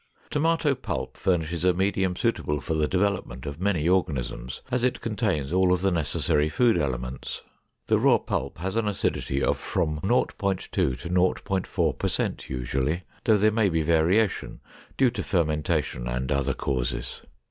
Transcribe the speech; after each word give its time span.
Tomato 0.31 0.73
pulp 0.73 1.15
furnishes 1.15 1.63
a 1.63 1.73
medium 1.75 2.15
suitable 2.15 2.59
for 2.59 2.73
the 2.73 2.87
development 2.87 3.45
of 3.45 3.61
many 3.61 3.87
organisms, 3.87 4.63
as 4.71 4.83
it 4.83 4.99
contains 4.99 5.53
all 5.53 5.71
of 5.71 5.81
the 5.81 5.91
necessary 5.91 6.49
food 6.49 6.75
elements. 6.75 7.43
The 7.85 7.99
raw 7.99 8.17
pulp 8.17 8.57
has 8.57 8.75
an 8.75 8.87
acidity 8.87 9.43
of 9.43 9.59
from 9.59 9.99
0.2 9.99 10.69
to 10.71 10.89
0.4 10.95 11.97
per 11.99 12.07
cent 12.07 12.49
usually, 12.49 13.03
though 13.25 13.37
there 13.37 13.51
may 13.51 13.69
be 13.69 13.83
variation 13.83 14.59
due 14.97 15.11
to 15.11 15.21
fermentation 15.21 16.07
and 16.07 16.31
other 16.31 16.55
causes. 16.55 17.21